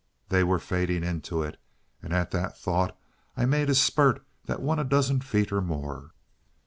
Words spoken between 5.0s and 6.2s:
feet or more.